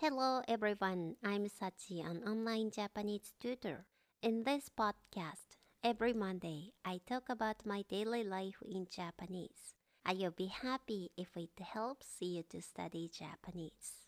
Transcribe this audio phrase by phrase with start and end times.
[0.00, 3.84] Hello everyone, I'm Sachi, an online Japanese tutor.
[4.22, 9.74] In this podcast, every Monday, I talk about my daily life in Japanese.
[10.06, 14.07] I will be happy if it helps you to study Japanese.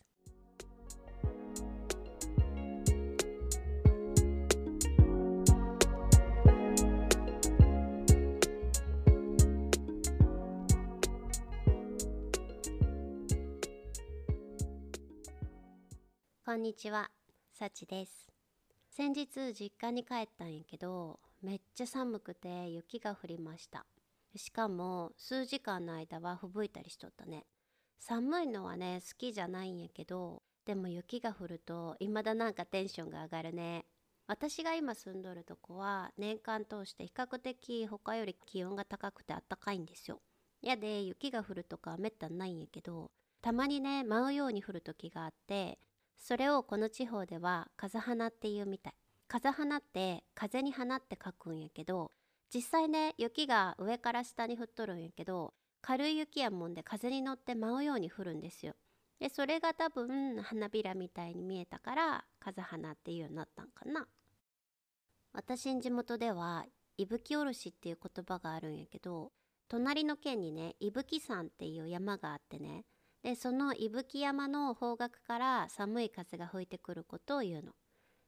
[16.51, 17.09] こんにちは、
[17.53, 18.29] さちです。
[18.89, 23.85] 先日実家に帰ったんやけど、めっちゃ寒くて雪が降りました。
[24.35, 27.45] しかも数時間の間は吹雪いたりしとったね。
[27.99, 33.85] 寒いのはね、好きじゃないんやけど、でも雪が降ると未だなんかテンションが上がるね。
[34.27, 40.19] 私が今住んどるとこは年間通して比較的他より気温が高くてあったかいんですよ。
[40.61, 43.09] やで雪が降るとかはめったにないんやけど、
[43.41, 45.79] たまにね、舞うように降る時があって、
[46.21, 48.93] それをこの地方では風花っていうみたい。
[49.27, 52.11] 風花って風に花って書くんやけど、
[52.53, 58.75] 実際ね、雪が上から下に降っとるんやけど、軽い雪やもんで風に乗って舞うように降るんですよ。
[59.19, 64.07] で、それが多分花びらみたいに見えたから、風花っていうようになったんかな。
[65.33, 66.65] 私ん地元では、
[66.97, 69.31] 伊吹おろしっていう言葉があるんやけど、
[69.69, 72.85] 隣の県にね、伊吹山っていう山があってね、
[73.23, 77.73] でその伊吹山の方角から寒い風が吹いてくることを言うの。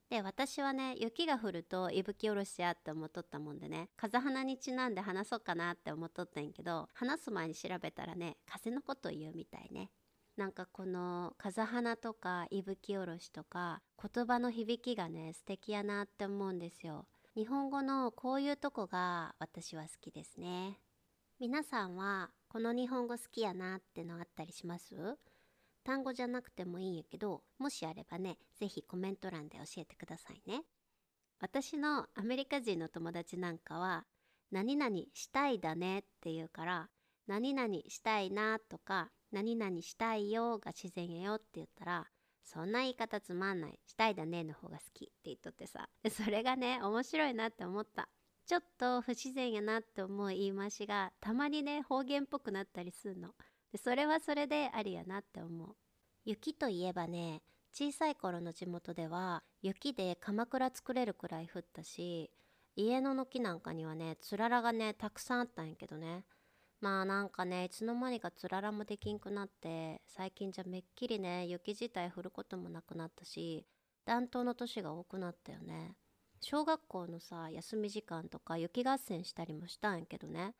[0.09, 9.89] で私はね雪が降ると伊吹おろしやって思っとったもんでね風花にちなんで話そうかなって思っとったんやけど話す前に調べたらね風のことを言うみたいね。
[10.37, 17.05] なんかこの風花とか伊吹おろしとか言葉の響きがね素敵やなって思うんですよ。
[17.35, 20.79] 日本語のこういうとこが私は好きですね。
[21.43, 24.95] 皆さんはこの日本語好きやなってのあったりします？
[25.83, 30.61] 単語じゃなくてもいいんやけどもしあればね是非コメント欄で教えてくださいね。
[31.41, 34.05] 私のアメリカ人の友達なんかは
[34.53, 36.87] 何々したいだねって言うから
[37.27, 42.05] 何々したいなとか何々したいよが自然やよって言ったら
[42.41, 43.77] そんな言い方つまんない。
[43.85, 45.89] したいだねの方が好きって言っとってさ。
[46.09, 48.07] それがね面白いなって思った。
[48.45, 53.29] ちょっと不自然やなって思う言い回しがたまにね方言っぽくなったりするの。
[53.71, 55.75] でそれはそれでありやなって思う。
[56.25, 57.41] 雪といえばね
[57.73, 62.29] 小さい頃の地元では雪で鎌倉作れるくらい降ったし
[62.75, 66.25] 家の軒なんかにはねつららがねたくさんあったんやけどね。
[66.81, 73.65] まあなんかねいつの間にかつららもできんくなって最近じゃめっきりね雪自体降ることもなくなったし
[74.05, 75.95] 暖冬の年が多くなったよね。
[76.43, 80.53] 小学校のさ休み時間とか雪合戦したりもしたんやけどね。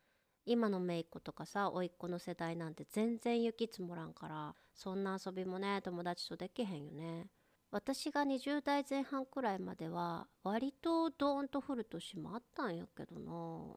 [0.45, 7.27] 今の姪っ子とかさ甥っ子の世代なんて全然雪積もらんからそんな遊びもね友達とできへんよね。
[7.69, 13.75] 私が20代前半くらいまでは割とドーンと降る年もあったんやけどな。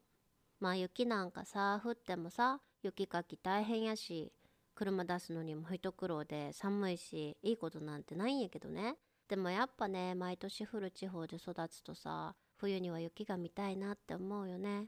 [0.61, 4.31] まあ雪なんかさ降ってもさ雪かき大変やし
[4.75, 8.95] 車出すのにも一苦労で寒いしいいことなんてないんやけどね。
[9.27, 14.87] でもやっぱね毎年降る地方で育つとさ冬には雪が見たいなって思うよね。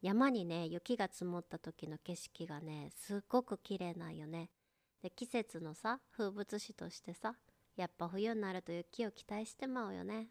[0.00, 4.50] 山にね雪が積もった時の景色がねすっごく綺麗なんよね。
[5.02, 7.34] で季節のさ風物詩としてさ
[7.76, 10.28] やっぱ冬になると雪を期待してまうよね。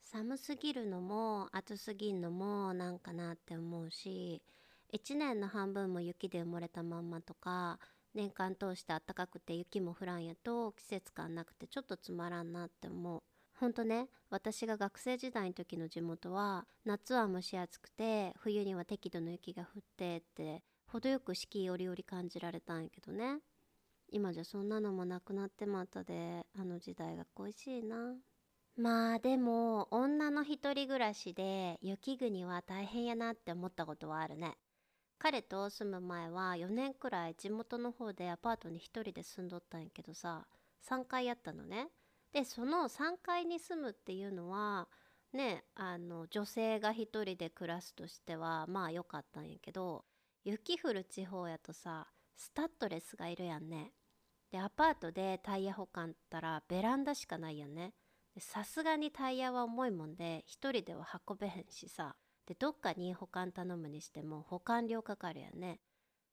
[0.00, 4.42] 寒すぎるのも暑すぎんのもなんかなって思うし
[4.92, 7.78] 1年の半分も雪で埋もれたまんまとか
[8.14, 13.22] 年間通して暖かくて雪も降らんやと季節感なくてちょっとつまらんなって思う。
[13.58, 23.38] ほんとね私が学生時代の時の地元は夏は蒸し暑くて冬には適度の雪が降ってって程よく四季折々感じられたんやけどね。
[24.10, 28.14] 今じゃそんなのもなくなってまったであの時代が恋しいな。
[28.76, 34.56] まあでも女の一人暮らしで雪国は大変やなって思ったことはあるね。
[35.22, 40.48] 彼と住む前は4年くらい地元の方でアパートに一人で住んどったんやけどさ
[40.90, 41.90] 3階やったのね。
[42.32, 44.88] でその3階に住むっていうのは
[45.32, 50.04] ねあの女性が一人で暮らすとしてはまあ良かったんやけど
[50.42, 53.92] 雪降る地方やとさスタッドレスがいるやんね。
[54.50, 57.94] でアパートでタイヤ保管ったらベランダしかないやんね。
[58.38, 62.16] さすがにタイヤは重いもんで一人では運べへんしさ。
[62.46, 65.80] でどっかに保管頼むにしても保管料かかるやね。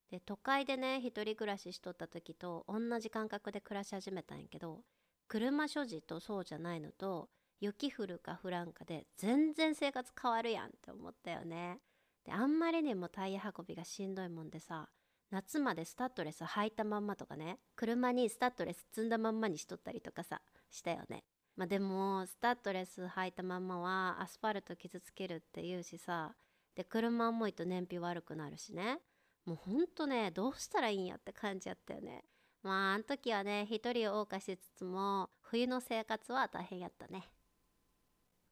[0.10, 4.82] で都会でね一人暮らししとった時と同じ感覚で暮らし始めたんやけど
[5.28, 7.30] 車所持とそうじゃないのと
[7.60, 11.80] 雪降るか降らんかで全然生活変わるやんって思ったよね。
[12.26, 14.90] であんまりにもタイヤ運びがしんどいもんでさ
[15.30, 20.42] 夏までスタッドレス履いたまんまとかね車にスタッドレス積んだまんまにしとったりとかさ
[20.72, 21.24] したよね。
[21.60, 26.32] まあでもスタッドレス履いたまんまはアスファルト傷つけるって言うしさ
[26.74, 29.00] で車重いと燃費悪くなるしね
[29.46, 32.24] もうほんとねどうしたらいいんやって感じやったよね
[32.64, 37.28] まああん時はね一人を謳歌しつつも冬の生活は大変やったね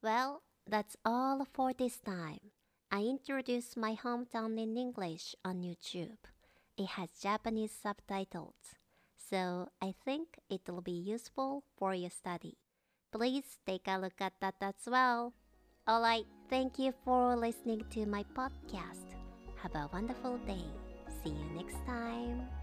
[0.02, 2.38] Well, that's all for this time.
[2.90, 6.18] I introduced my hometown in English on YouTube.
[6.76, 8.76] It has Japanese subtitles,
[9.16, 12.58] so I think it'll be useful for your study.
[13.10, 15.32] Please take a look at that as well.
[15.88, 19.16] Alright, thank you for listening to my podcast.
[19.62, 20.64] Have a wonderful day.
[21.22, 22.57] See you next time.